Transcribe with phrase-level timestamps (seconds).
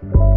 [0.00, 0.27] Bye.